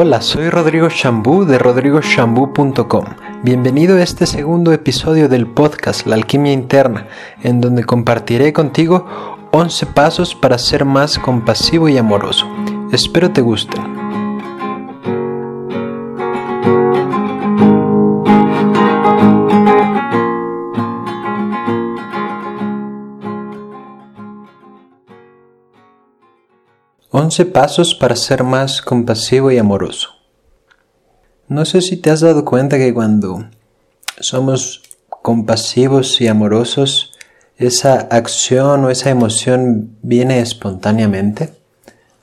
[0.00, 3.04] Hola, soy Rodrigo Shambú de rodrigoshambú.com.
[3.42, 7.08] Bienvenido a este segundo episodio del podcast La Alquimia Interna,
[7.42, 9.08] en donde compartiré contigo
[9.50, 12.46] 11 pasos para ser más compasivo y amoroso.
[12.92, 13.97] Espero te gusten.
[27.28, 30.08] Once pasos para ser más compasivo y amoroso.
[31.46, 33.44] No sé si te has dado cuenta que cuando
[34.18, 37.12] somos compasivos y amorosos,
[37.58, 41.52] esa acción o esa emoción viene espontáneamente.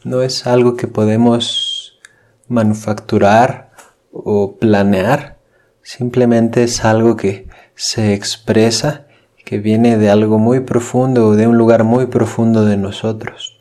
[0.04, 2.00] No es algo que podemos
[2.48, 3.74] manufacturar
[4.12, 5.38] o planear.
[5.84, 9.06] Simplemente es algo que se expresa,
[9.46, 13.55] que viene de algo muy profundo o de un lugar muy profundo de nosotros.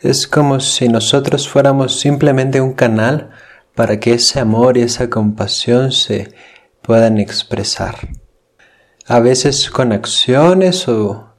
[0.00, 3.30] Es como si nosotros fuéramos simplemente un canal
[3.74, 6.34] para que ese amor y esa compasión se
[6.82, 7.96] puedan expresar.
[9.06, 11.30] A veces con acciones o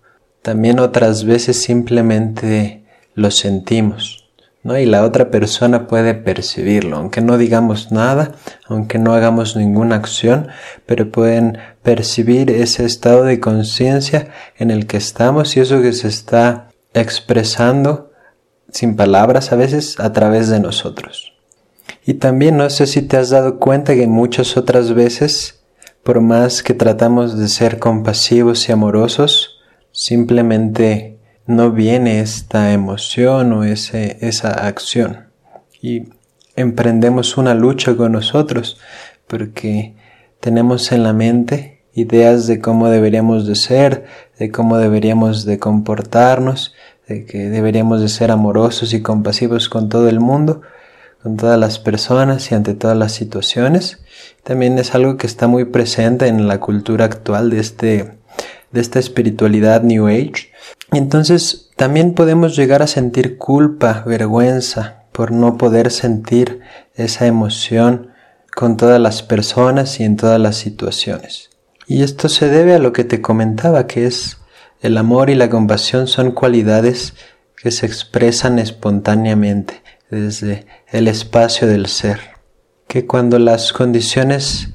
[0.42, 2.84] también otras veces simplemente
[3.14, 4.28] lo sentimos.
[4.64, 4.78] ¿no?
[4.78, 8.32] Y la otra persona puede percibirlo, aunque no digamos nada,
[8.66, 10.48] aunque no hagamos ninguna acción,
[10.88, 16.08] pero pueden percibir ese estado de conciencia en el que estamos y eso que se
[16.08, 18.07] está expresando
[18.78, 21.34] sin palabras a veces a través de nosotros.
[22.06, 25.64] Y también no sé si te has dado cuenta que muchas otras veces,
[26.04, 29.58] por más que tratamos de ser compasivos y amorosos,
[29.92, 31.18] simplemente
[31.48, 35.30] no viene esta emoción o ese, esa acción.
[35.82, 36.10] Y
[36.56, 38.78] emprendemos una lucha con nosotros
[39.26, 39.96] porque
[40.40, 44.06] tenemos en la mente ideas de cómo deberíamos de ser,
[44.38, 46.76] de cómo deberíamos de comportarnos,
[47.08, 50.62] de que deberíamos de ser amorosos y compasivos con todo el mundo,
[51.24, 54.00] con todas las personas y ante todas las situaciones.
[54.44, 58.18] También es algo que está muy presente en la cultura actual de, este,
[58.72, 60.52] de esta espiritualidad New Age.
[60.92, 66.62] entonces también podemos llegar a sentir culpa, vergüenza por no poder sentir
[66.96, 68.12] esa emoción
[68.56, 71.50] con todas las personas y en todas las situaciones.
[71.86, 74.38] Y esto se debe a lo que te comentaba, que es
[74.82, 77.14] el amor y la compasión son cualidades
[77.56, 82.20] que se expresan espontáneamente desde el espacio del ser,
[82.88, 84.70] que cuando las condiciones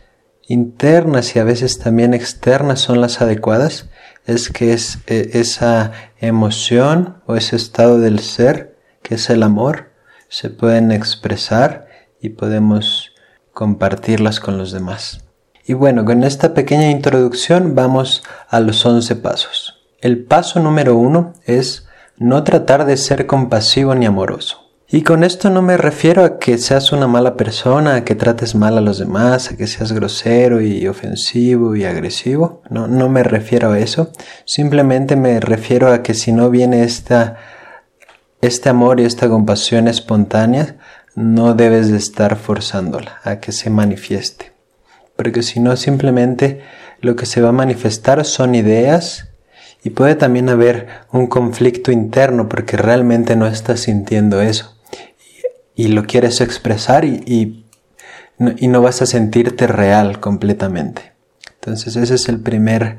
[0.47, 3.89] internas y a veces también externas son las adecuadas,
[4.27, 9.93] es que e, esa emoción o ese estado del ser, que es el amor,
[10.29, 11.87] se pueden expresar
[12.21, 13.13] y podemos
[13.53, 15.25] compartirlas con los demás.
[15.65, 19.72] Y bueno, con esta pequeña introducción vamos a los 11 pasos.
[20.03, 21.87] El paso número uno es
[22.19, 24.59] no tratar de ser compasivo ni amoroso.
[24.89, 28.57] Y con esto no me refiero a que seas una mala persona, a que trates
[28.57, 32.63] mal a los demás, a que seas grosero y ofensivo y agresivo.
[32.69, 34.11] No, no me refiero a eso.
[34.45, 37.37] Simplemente me refiero a que si no viene esta,
[38.41, 40.79] este amor y esta compasión espontánea,
[41.15, 44.53] no debes de estar forzándola a que se manifieste.
[45.15, 46.61] Porque si no, simplemente
[47.01, 49.29] lo que se va a manifestar son ideas
[49.85, 54.77] y puede también haber un conflicto interno porque realmente no estás sintiendo eso.
[55.75, 57.65] Y, lo quieres expresar y,
[58.39, 61.13] y, no, vas a sentirte real completamente.
[61.55, 62.99] Entonces ese es el primer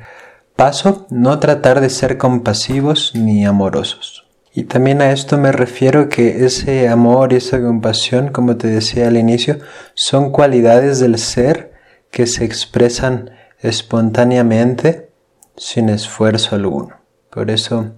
[0.56, 4.26] paso, no tratar de ser compasivos ni amorosos.
[4.54, 9.08] Y también a esto me refiero que ese amor y esa compasión, como te decía
[9.08, 9.60] al inicio,
[9.94, 11.74] son cualidades del ser
[12.12, 15.13] que se expresan espontáneamente
[15.56, 16.96] sin esfuerzo alguno.
[17.30, 17.92] Por eso,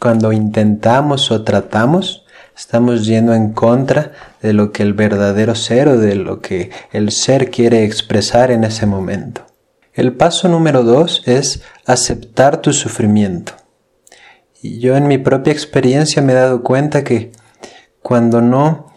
[0.00, 2.24] cuando intentamos o tratamos,
[2.56, 4.12] estamos yendo en contra
[4.42, 8.64] de lo que el verdadero ser o de lo que el ser quiere expresar en
[8.64, 9.46] ese momento.
[9.92, 13.54] El paso número dos es aceptar tu sufrimiento.
[14.62, 17.32] Y yo en mi propia experiencia me he dado cuenta que
[18.02, 18.92] cuando no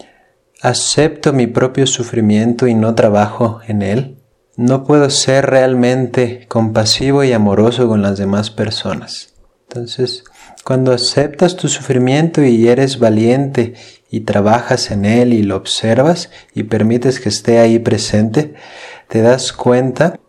[0.62, 4.21] acepto mi propio sufrimiento y no trabajo en él,
[4.62, 9.34] no puedo ser realmente compasivo y amoroso con las demás personas.
[9.68, 10.24] Entonces,
[10.64, 13.74] cuando aceptas tu sufrimiento y eres valiente
[14.12, 18.54] y trabajas en él y lo observas y permites que esté ahí presente,
[19.08, 20.20] te das cuenta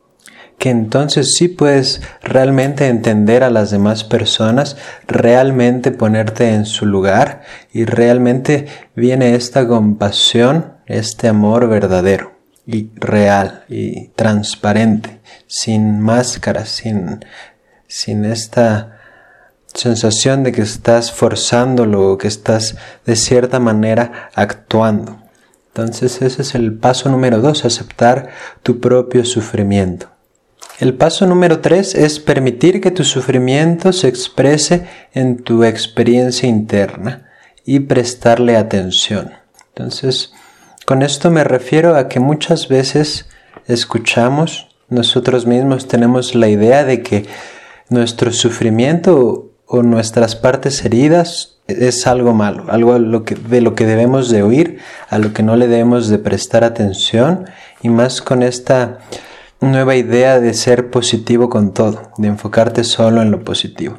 [0.57, 7.43] que entonces sí puedes realmente entender a las demás personas, realmente ponerte en su lugar
[7.71, 17.25] y realmente viene esta compasión, este amor verdadero y real y transparente, sin máscaras, sin,
[17.87, 18.99] sin esta
[19.75, 22.77] sensación de que estás forzándolo o que estás
[23.07, 25.19] de cierta manera actuando.
[25.69, 28.29] Entonces ese es el paso número dos, aceptar
[28.63, 30.11] tu propio sufrimiento.
[30.79, 37.31] El paso número tres es permitir que tu sufrimiento se exprese en tu experiencia interna
[37.65, 39.31] y prestarle atención.
[39.69, 40.33] Entonces,
[40.85, 43.27] con esto me refiero a que muchas veces
[43.67, 47.27] escuchamos, nosotros mismos tenemos la idea de que
[47.89, 54.43] nuestro sufrimiento o nuestras partes heridas es algo malo, algo de lo que debemos de
[54.43, 57.47] oír, a lo que no le debemos de prestar atención
[57.83, 58.99] y más con esta
[59.61, 63.97] nueva idea de ser positivo con todo, de enfocarte solo en lo positivo.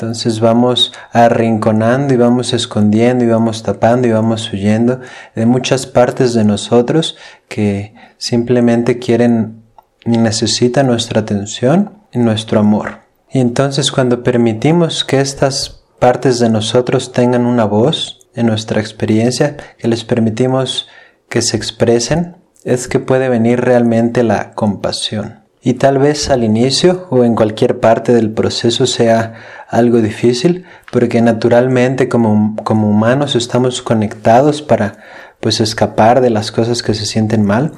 [0.00, 5.00] Entonces vamos arrinconando y vamos escondiendo y vamos tapando y vamos huyendo
[5.34, 7.18] de muchas partes de nosotros
[7.48, 9.62] que simplemente quieren
[10.06, 13.00] y necesitan nuestra atención y nuestro amor.
[13.30, 19.58] Y entonces cuando permitimos que estas partes de nosotros tengan una voz en nuestra experiencia,
[19.76, 20.88] que les permitimos
[21.28, 25.39] que se expresen, es que puede venir realmente la compasión.
[25.62, 29.34] Y tal vez al inicio o en cualquier parte del proceso sea
[29.68, 34.98] algo difícil, porque naturalmente como, como humanos estamos conectados para
[35.38, 37.72] pues escapar de las cosas que se sienten mal.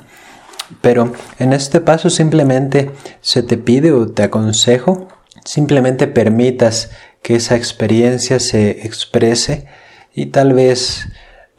[0.81, 5.08] Pero en este paso simplemente se te pide o te aconsejo,
[5.44, 6.90] simplemente permitas
[7.20, 9.67] que esa experiencia se exprese
[10.14, 11.08] y tal vez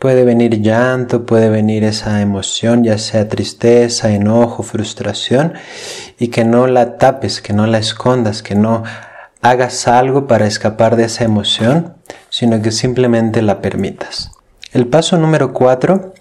[0.03, 5.53] Puede venir llanto, puede venir esa emoción, ya sea tristeza, enojo, frustración,
[6.19, 8.83] y que no la tapes, que no la escondas, que no
[9.41, 11.93] hagas algo para escapar de esa emoción,
[12.29, 14.31] sino que simplemente la permitas.
[14.73, 16.13] El paso número cuatro,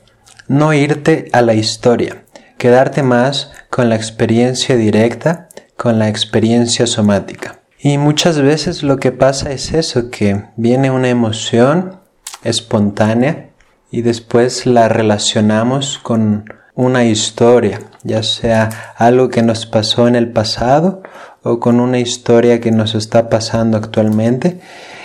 [0.46, 2.22] no irte a la historia,
[2.58, 7.58] quedarte más con la experiencia directa, con la experiencia somática.
[7.80, 11.98] Y muchas veces lo que pasa es eso, que viene una emoción
[12.44, 13.48] espontánea
[13.92, 20.32] y después la relacionamos con una historia, ya sea algo que nos pasó en el
[20.32, 21.02] pasado
[21.42, 24.60] o con una historia que nos está pasando actualmente.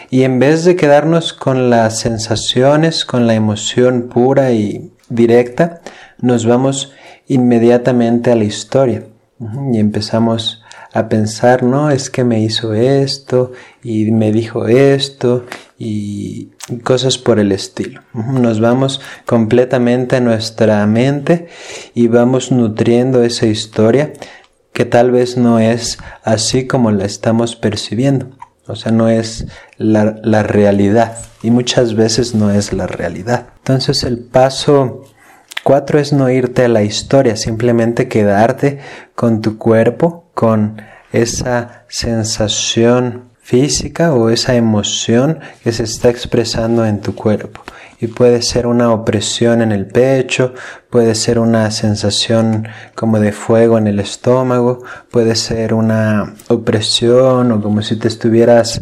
[0.10, 5.82] Y en vez de quedarnos con las sensaciones, con la emoción pura y directa,
[6.20, 6.94] nos vamos
[7.28, 9.04] inmediatamente a la historia
[9.74, 10.64] y empezamos
[10.94, 13.52] a pensar, no, es que me hizo esto
[13.84, 15.46] y me dijo esto
[15.78, 16.52] y
[16.84, 18.02] cosas por el estilo.
[18.14, 21.48] Nos vamos completamente a nuestra mente
[21.94, 24.14] y vamos nutriendo esa historia
[24.74, 28.30] que tal vez no es así como la estamos percibiendo.
[28.68, 29.48] O sea, no es
[29.78, 33.48] la, la realidad y muchas veces no es la realidad.
[33.60, 35.04] Entonces el paso
[35.64, 38.80] cuatro es no irte a la historia, simplemente quedarte
[39.16, 40.82] con tu cuerpo, con
[41.12, 47.62] esa sensación física o esa emoción que se está expresando en tu cuerpo.
[48.02, 50.54] Y puede ser una opresión en el pecho,
[50.90, 57.62] puede ser una sensación como de fuego en el estómago, puede ser una opresión o
[57.62, 58.82] como si te estuvieras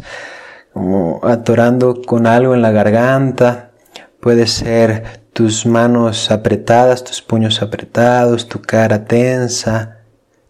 [1.22, 3.70] atorando con algo en la garganta,
[4.18, 9.98] puede ser tus manos apretadas, tus puños apretados, tu cara tensa,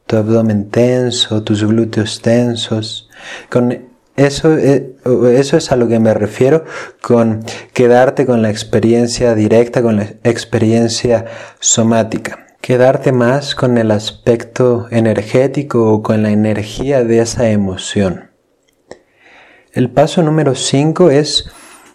[0.06, 3.10] tu abdomen tenso, tus glúteos tensos.
[3.50, 4.96] Con eso, eh,
[5.34, 6.64] eso es a lo que me refiero
[7.02, 11.26] con quedarte con la experiencia directa, con la experiencia
[11.60, 12.46] somática.
[12.60, 18.30] Quedarte más con el aspecto energético o con la energía de esa emoción.
[19.72, 21.50] El paso número 5 es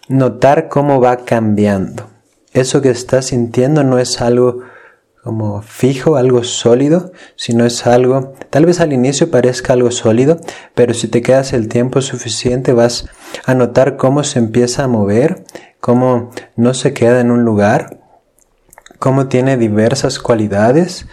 [0.08, 2.10] notar cómo va cambiando.
[2.54, 4.60] Eso que estás sintiendo no es algo
[5.24, 10.40] como fijo, algo sólido, si no es algo, tal vez al inicio parezca algo sólido,
[10.74, 13.08] pero si te quedas el tiempo suficiente vas
[13.46, 15.44] a notar cómo se empieza a mover,
[15.80, 18.00] cómo no se queda en un lugar,
[18.98, 21.06] cómo tiene diversas cualidades,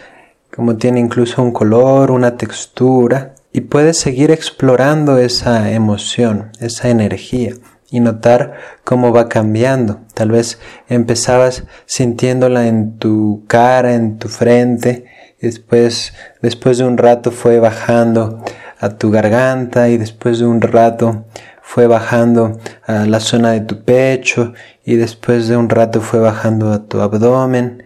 [0.55, 7.53] cómo tiene incluso un color, una textura, y puedes seguir explorando esa emoción, esa energía
[7.91, 8.53] y notar
[8.83, 10.01] cómo va cambiando.
[10.13, 15.05] Tal vez empezabas sintiéndola en tu cara, en tu frente,
[15.41, 18.43] después, después de un rato fue bajando
[18.79, 21.25] a tu garganta y después de un rato
[21.61, 24.53] fue bajando a la zona de tu pecho
[24.85, 27.83] y después de un rato fue bajando a tu abdomen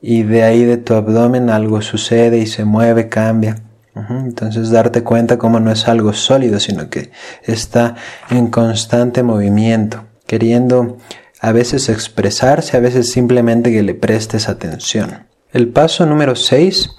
[0.00, 3.56] y de ahí de tu abdomen algo sucede y se mueve, cambia.
[3.94, 7.94] Entonces darte cuenta cómo no es algo sólido, sino que está
[8.28, 10.98] en constante movimiento, queriendo
[11.40, 15.26] a veces expresarse, a veces simplemente que le prestes atención.
[15.52, 16.90] El paso número 6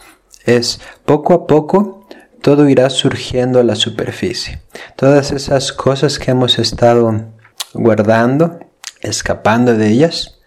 [0.46, 2.08] es poco a poco
[2.46, 4.62] todo irá surgiendo a la superficie.
[4.96, 7.34] Todas esas cosas que hemos estado
[7.74, 8.60] guardando,
[9.02, 10.38] escapando de ellas,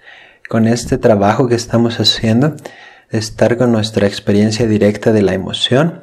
[0.49, 2.55] con este trabajo que estamos haciendo,
[3.11, 6.02] estar con nuestra experiencia directa de la emoción,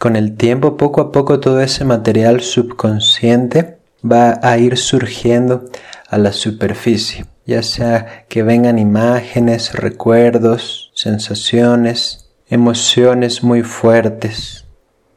[0.00, 5.66] con el tiempo, poco a poco, todo ese material subconsciente va a ir surgiendo
[6.08, 14.64] a la superficie, ya sea que vengan imágenes, recuerdos, sensaciones, emociones muy fuertes,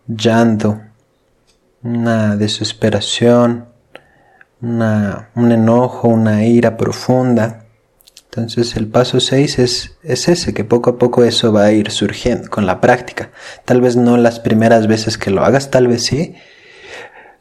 [0.05, 0.81] llanto,
[1.81, 3.69] una desesperación,
[4.59, 7.62] un enojo, una ira profunda.
[8.35, 11.91] Entonces el paso 6 es, es ese, que poco a poco eso va a ir
[11.91, 13.29] surgiendo con la práctica.
[13.63, 16.33] Tal vez no las primeras veces que lo hagas, tal vez sí.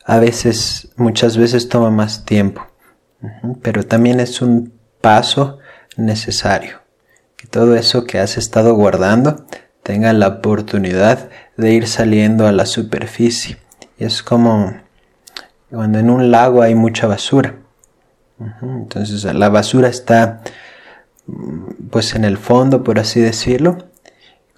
[0.05, 2.67] A veces, muchas veces toma más tiempo.
[3.63, 5.61] Pero también es un paso
[5.97, 6.83] necesario.
[7.37, 9.47] Que todo eso que has estado guardando
[9.83, 13.57] tenga la oportunidad de ir saliendo a la superficie.
[13.99, 14.75] Y es como
[15.71, 17.55] cuando en un lago hay mucha basura.
[18.61, 20.43] Entonces la basura está
[21.91, 23.79] pues en el fondo, por así decirlo,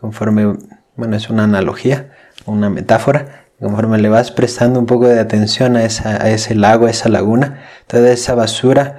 [0.01, 0.57] conforme,
[0.97, 2.13] bueno, es una analogía,
[2.47, 7.09] una metáfora, conforme le vas prestando un poco de atención a, ese lago, a esa
[7.09, 8.99] laguna, toda esa basura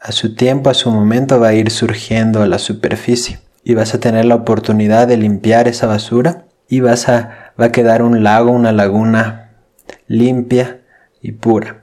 [0.00, 3.94] a su tiempo, a su momento va a ir surgiendo a la superficie y vas
[3.94, 8.24] a tener la oportunidad de limpiar esa basura y vas a, va a quedar un
[8.24, 9.50] lago, una laguna
[10.08, 10.80] limpia
[11.20, 11.82] y pura.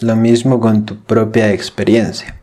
[0.00, 2.40] Lo mismo con tu propia experiencia.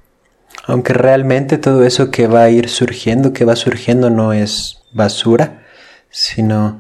[0.66, 5.64] Aunque realmente todo eso que va a ir surgiendo, que va surgiendo no es basura,
[6.10, 6.80] sino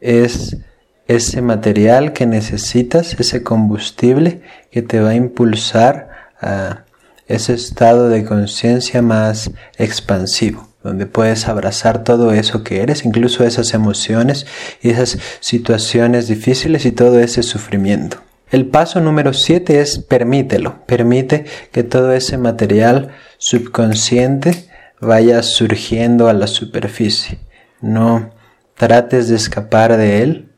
[0.00, 0.58] es
[1.06, 6.84] ese material que necesitas, ese combustible que te va a impulsar a
[7.26, 13.72] ese estado de conciencia más expansivo, donde puedes abrazar todo eso que eres, incluso esas
[13.72, 14.46] emociones
[14.82, 18.18] y esas situaciones difíciles y todo ese sufrimiento.
[18.54, 24.68] El paso número 7 es permítelo, permite que todo ese material subconsciente
[25.00, 27.40] vaya surgiendo a la superficie.
[27.80, 28.30] No
[28.76, 30.52] trates de escapar de él.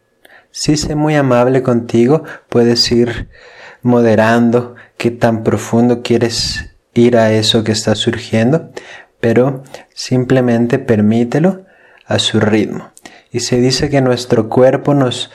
[0.50, 3.30] Si sé muy amable contigo, puedes ir
[3.80, 8.72] moderando qué tan profundo quieres ir a eso que está surgiendo,
[9.20, 9.62] pero
[9.94, 11.64] simplemente permítelo
[12.04, 12.92] a su ritmo.
[13.32, 15.30] Y se dice que nuestro cuerpo nos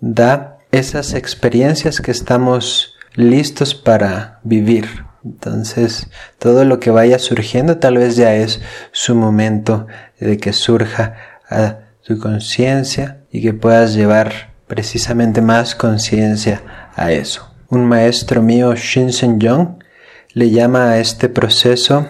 [0.00, 5.04] da esas experiencias que estamos listos para vivir.
[5.24, 6.08] Entonces,
[6.38, 8.60] todo lo que vaya surgiendo tal vez ya es
[8.92, 9.86] su momento
[10.20, 11.14] de que surja
[11.50, 16.62] a tu conciencia y que puedas llevar precisamente más conciencia
[16.94, 17.50] a eso.
[17.68, 19.82] Un maestro mío, Shinsen Jong,
[20.32, 22.08] le llama a este proceso,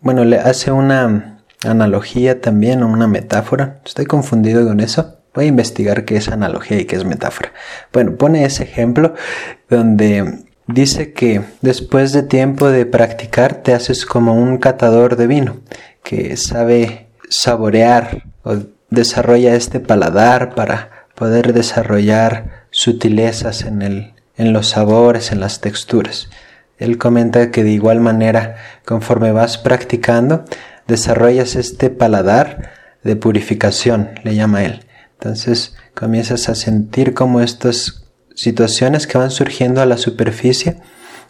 [0.00, 3.80] bueno, le hace una analogía también una metáfora.
[3.84, 7.52] Estoy confundido con eso Voy a investigar qué es analogía y qué es metáfora.
[7.92, 9.12] Bueno, pone ese ejemplo
[9.68, 15.58] donde dice que después de tiempo de practicar te haces como un catador de vino
[16.02, 18.56] que sabe saborear o
[18.88, 26.30] desarrolla este paladar para poder desarrollar sutilezas en, el, en los sabores, en las texturas.
[26.78, 30.46] Él comenta que de igual manera, conforme vas practicando,
[30.86, 32.70] desarrollas este paladar
[33.02, 34.85] de purificación, le llama él.
[35.18, 38.04] Entonces comienzas a sentir como estas
[38.34, 40.76] situaciones que van surgiendo a la superficie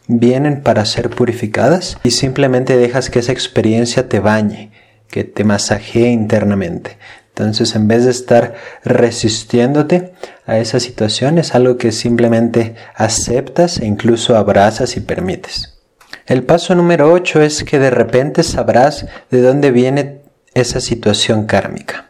[0.09, 4.73] vienen para ser purificadas y simplemente dejas que esa experiencia te bañe,
[5.09, 6.99] que te masajee internamente.
[7.29, 10.15] Entonces, en vez de estar resistiéndote
[10.47, 15.75] a esa situación, es algo que simplemente aceptas e incluso abrazas y permites.
[16.27, 20.23] El paso número 8 es que de repente sabrás de dónde viene
[20.55, 22.06] esa situación kármica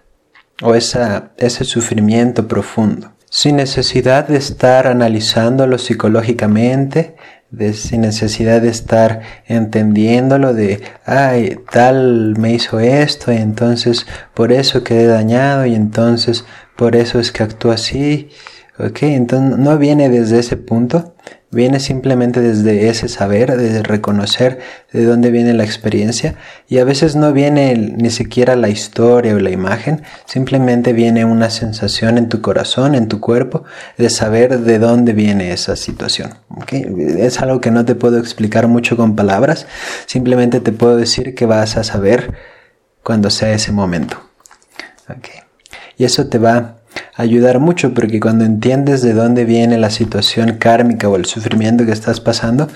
[0.63, 7.17] o ese sufrimiento profundo, sin necesidad de estar analizándolo psicológicamente,
[7.51, 14.53] de, sin necesidad de estar entendiéndolo de, ay, tal me hizo esto y entonces por
[14.53, 16.45] eso quedé dañado y entonces
[16.77, 18.31] por eso es que actúo así,
[18.79, 21.15] ok, entonces no viene desde ese punto,
[21.57, 24.59] Viene simplemente desde ese saber, desde reconocer
[24.93, 26.35] de dónde viene la experiencia
[26.69, 31.49] y a veces no viene ni siquiera la historia o la imagen, simplemente viene una
[31.49, 33.65] sensación en tu corazón, en tu cuerpo,
[33.97, 36.35] de saber de dónde viene esa situación.
[36.71, 39.67] Es algo que no te puedo explicar mucho con palabras,
[40.05, 42.35] simplemente te puedo decir que vas a saber
[43.03, 44.21] cuando sea ese momento.
[45.97, 46.77] Y eso te va
[47.17, 51.93] ayudar mucho porque cuando entiendes de dónde viene la situación kármica o el sufrimiento que
[51.93, 52.69] estás pasando,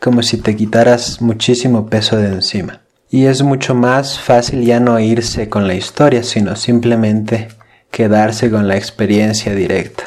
[0.00, 2.80] como si te quitaras muchísimo peso de encima.
[3.10, 7.48] Y es mucho más fácil ya no irse con la historia, sino simplemente
[7.90, 10.04] quedarse con la experiencia directa.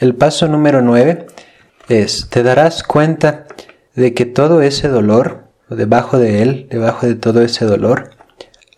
[0.00, 1.26] El paso número 9
[1.88, 3.46] es, te darás cuenta
[3.94, 8.10] de que todo ese dolor, debajo de él, debajo de todo ese dolor,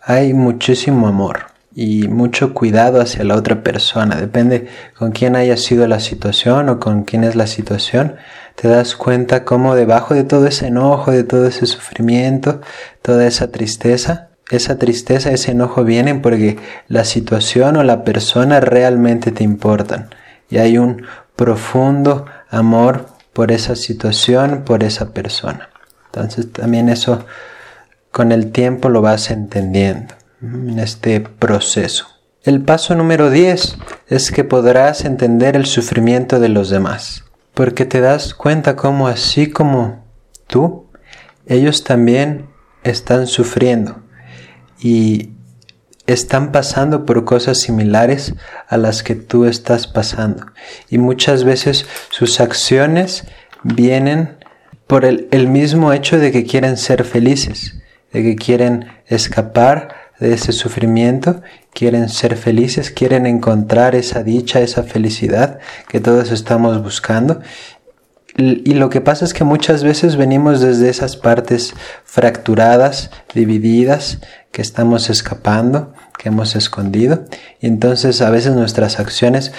[0.03, 4.15] hay muchísimo amor y mucho cuidado hacia la otra persona.
[4.15, 4.67] Depende
[4.97, 8.15] con quién haya sido la situación o con quién es la situación,
[8.55, 12.61] te das cuenta cómo debajo de todo ese enojo, de todo ese sufrimiento,
[13.03, 16.57] toda esa tristeza, esa tristeza, ese enojo vienen porque
[16.87, 20.09] la situación o la persona realmente te importan.
[20.49, 21.03] Y hay un
[21.35, 25.69] profundo amor por esa situación, por esa persona.
[26.07, 27.23] Entonces también eso
[28.09, 32.07] con el tiempo lo vas entendiendo en este proceso.
[32.43, 33.77] El paso número 10
[34.07, 39.49] es que podrás entender el sufrimiento de los demás, porque te das cuenta cómo así
[39.49, 40.05] como
[40.47, 40.87] tú,
[41.45, 42.47] ellos también
[42.83, 44.01] están sufriendo
[44.79, 45.31] y
[46.05, 48.33] están pasando por cosas similares
[48.67, 50.45] a las que tú estás pasando.
[50.89, 53.25] Y muchas veces sus acciones
[53.63, 54.37] vienen
[54.87, 57.75] por el, mismo hecho de que quieren ser felices,
[58.13, 61.41] de que quieren escapar de ese sufrimiento,
[61.73, 67.41] quieren ser felices, quieren encontrar esa dicha, esa felicidad que todos estamos buscando.
[68.39, 71.73] Y lo que pasa es que muchas veces venimos desde esas partes
[72.05, 74.19] fracturadas, divididas,
[74.51, 77.25] que estamos escapando, que hemos escondido.
[77.59, 79.53] Y entonces a veces nuestras acciones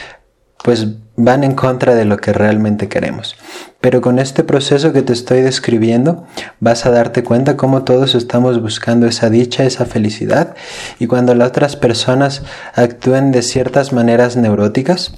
[0.62, 0.86] pues
[1.16, 3.36] van en contra de lo que realmente queremos.
[3.80, 6.26] Pero con este proceso que te estoy describiendo,
[6.60, 10.54] vas a darte cuenta cómo todos estamos buscando esa dicha, esa felicidad,
[10.98, 12.42] y cuando las otras personas
[12.74, 15.12] actúen de ciertas maneras neuróticas,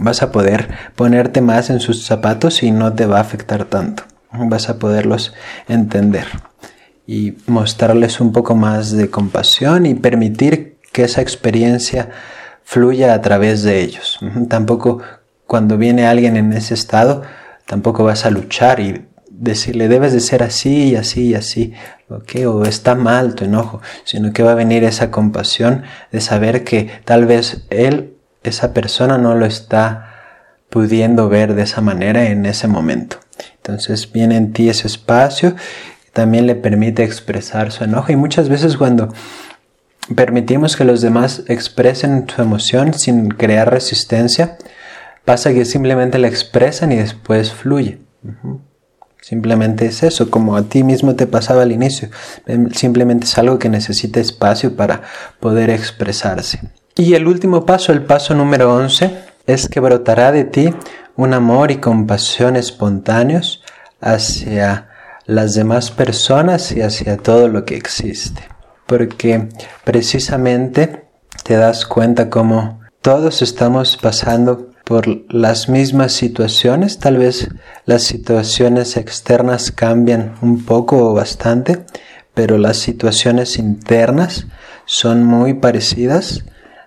[0.00, 4.04] vas a poder ponerte más en sus zapatos y no te va a afectar tanto.
[4.32, 5.32] Vas a poderlos
[5.68, 6.26] entender
[7.06, 12.10] y mostrarles un poco más de compasión y permitir que esa experiencia
[12.66, 14.18] fluya a través de ellos.
[14.48, 15.00] Tampoco
[15.46, 17.22] cuando viene alguien en ese estado,
[17.64, 21.74] tampoco vas a luchar y decirle debes de ser así y así y así,
[22.44, 26.90] o está mal tu enojo, sino que va a venir esa compasión de saber que
[27.04, 30.14] tal vez él, esa persona no lo está
[30.68, 33.18] pudiendo ver de esa manera en ese momento.
[33.58, 35.54] Entonces viene en ti ese espacio,
[36.12, 39.12] también le permite expresar su enojo y muchas veces cuando
[40.14, 44.58] permitimos que los demás expresen su emoción sin crear resistencia,
[45.24, 48.00] pasa que simplemente la expresan y después fluye.
[49.20, 52.10] Simplemente es eso, como a ti mismo te pasaba al inicio.
[52.46, 55.02] Em, simplemente es algo que necesita espacio para
[55.40, 56.60] poder expresarse.
[56.94, 59.10] Y el último paso, el paso número 11,
[59.46, 60.72] es que brotará de ti
[61.16, 63.62] un amor y compasión espontáneos
[64.00, 64.88] hacia
[65.24, 68.55] las demás personas y hacia todo lo que existe
[68.86, 69.48] porque
[69.84, 71.04] precisamente
[71.44, 77.48] te das cuenta como todos estamos pasando por las mismas situaciones, tal vez
[77.84, 81.84] las situaciones externas cambian un poco o bastante,
[82.34, 84.46] pero las situaciones internas
[84.84, 86.44] son muy parecidas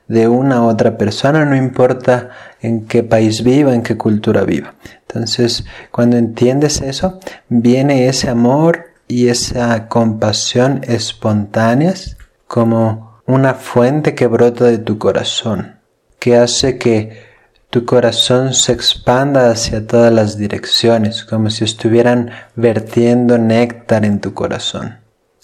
[0.07, 2.29] de una a otra persona, no importa
[2.61, 4.75] en qué país viva, en qué cultura viva.
[5.07, 12.15] Entonces, cuando entiendes eso, viene ese amor y esa compasión espontáneas
[12.47, 15.79] como una fuente que brota de tu corazón,
[16.19, 17.27] que hace que
[17.71, 24.35] tu corazón se expanda hacia todas las direcciones, como si estuvieran vertiendo néctar en tu
[24.35, 24.99] corazón.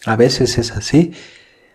[0.06, 1.14] A veces es así,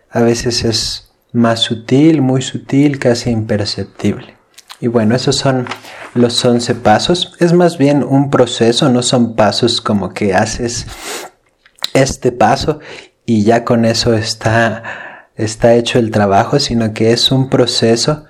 [0.09, 4.37] a veces es más sutil, muy sutil, casi imperceptible.
[4.79, 5.67] Y bueno, esos son
[6.13, 7.35] los 11 pasos.
[7.39, 10.87] Es más bien un proceso, no son pasos como que haces
[11.93, 12.79] este paso
[13.25, 18.25] y ya con eso está, está hecho el trabajo, sino que es un proceso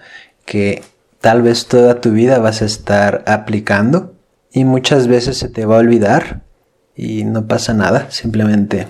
[0.45, 0.83] que
[1.19, 4.15] tal vez toda tu vida vas a estar aplicando
[4.51, 6.41] y muchas veces se te va a olvidar
[6.95, 8.87] y no pasa nada, simplemente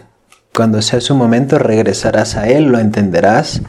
[0.53, 3.61] cuando sea su momento regresarás a él, lo entenderás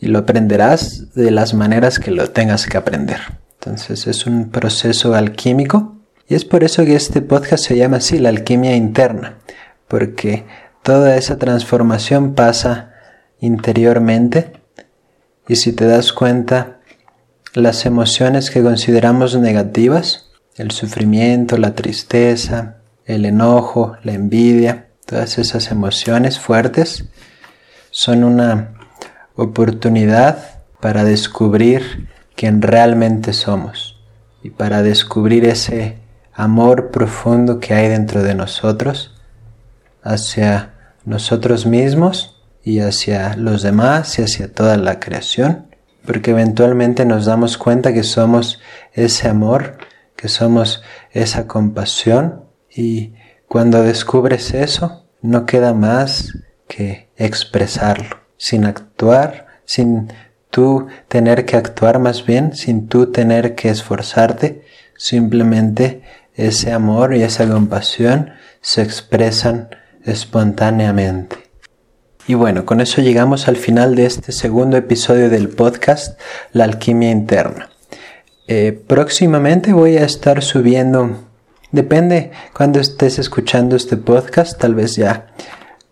[0.00, 3.20] y lo aprenderás de las maneras que lo tengas que aprender.
[3.58, 5.96] Entonces es un proceso alquímico
[6.28, 9.38] y es por eso que este podcast se llama así, la alquimia interna,
[9.88, 10.46] porque
[10.82, 12.92] toda esa transformación pasa
[13.40, 14.52] interiormente.
[15.48, 16.78] Y si te das cuenta,
[17.54, 25.70] las emociones que consideramos negativas, el sufrimiento, la tristeza, el enojo, la envidia, todas esas
[25.70, 27.06] emociones fuertes,
[27.90, 28.74] son una
[29.36, 33.98] oportunidad para descubrir quién realmente somos
[34.42, 35.98] y para descubrir ese
[36.32, 39.15] amor profundo que hay dentro de nosotros
[40.06, 45.66] hacia nosotros mismos y hacia los demás y hacia toda la creación,
[46.06, 48.60] porque eventualmente nos damos cuenta que somos
[48.92, 49.78] ese amor,
[50.16, 53.14] que somos esa compasión y
[53.48, 56.32] cuando descubres eso, no queda más
[56.68, 60.12] que expresarlo, sin actuar, sin
[60.50, 64.64] tú tener que actuar más bien, sin tú tener que esforzarte,
[64.96, 66.02] simplemente
[66.34, 69.68] ese amor y esa compasión se expresan
[70.06, 71.36] espontáneamente.
[72.28, 76.18] Y bueno, con eso llegamos al final de este segundo episodio del podcast
[76.52, 77.70] La alquimia interna.
[78.48, 81.18] Eh, próximamente voy a estar subiendo,
[81.72, 85.28] depende cuando estés escuchando este podcast, tal vez ya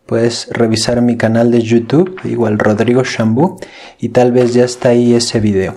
[0.07, 3.59] puedes revisar mi canal de YouTube, igual Rodrigo Shambú,
[3.98, 5.74] y tal vez ya está ahí ese video.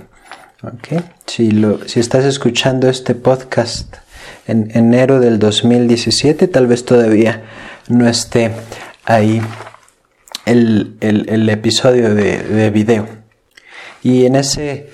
[0.62, 1.00] Okay.
[1.28, 3.96] Si, lo, si estás escuchando este podcast
[4.48, 7.44] en enero del 2017, tal vez todavía
[7.90, 8.52] no esté
[9.06, 9.42] ahí
[10.46, 13.08] el, episodio de, video.
[14.04, 14.90] Y en ese,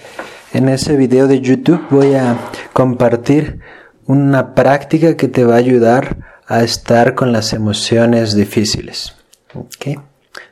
[0.54, 2.38] en ese video de YouTube voy a
[2.74, 3.60] compartir
[4.06, 9.16] una práctica que te va a ayudar a estar con las emociones difíciles.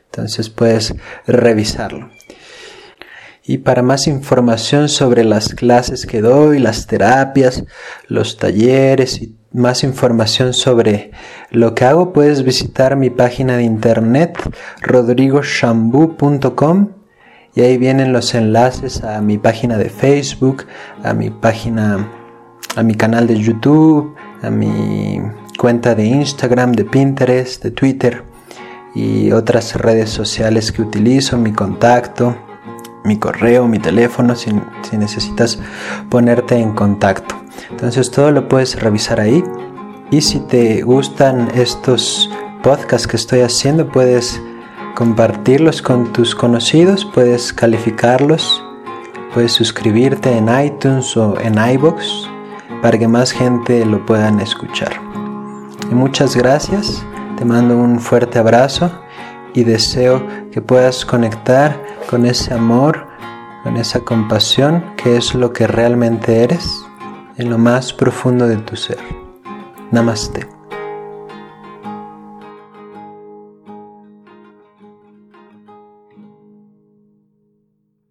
[0.06, 0.94] Entonces puedes
[1.26, 2.10] revisarlo.
[3.44, 7.64] Y para más información sobre las clases que doy, las terapias,
[8.06, 11.12] los talleres y más información sobre
[11.50, 14.38] lo que hago, puedes visitar mi página de internet
[14.80, 16.88] rodrigoshambu.com
[17.54, 20.64] y ahí vienen los enlaces a mi página de Facebook,
[21.04, 22.08] a mi página,
[22.76, 25.20] a mi canal de YouTube, a mi
[25.58, 28.24] cuenta de Instagram, de Pinterest, de Twitter
[28.94, 32.36] y otras redes sociales que utilizo, mi contacto,
[33.04, 34.50] mi correo, mi teléfono, si,
[34.82, 35.58] si necesitas
[36.08, 37.34] ponerte en contacto.
[37.70, 39.42] Entonces todo lo puedes revisar ahí.
[40.10, 42.30] Y si te gustan estos
[42.62, 44.40] podcasts que estoy haciendo, puedes
[44.94, 48.62] compartirlos con tus conocidos, puedes calificarlos,
[49.32, 52.28] puedes suscribirte en iTunes o en iBox
[52.82, 54.92] para que más gente lo puedan escuchar.
[55.90, 57.02] Y muchas gracias,
[57.38, 58.90] te mando un fuerte abrazo
[59.54, 63.06] y deseo que puedas conectar con ese amor,
[63.62, 66.84] con esa compasión que es lo que realmente eres
[67.36, 68.98] en lo más profundo de tu ser.
[69.90, 70.51] Namaste.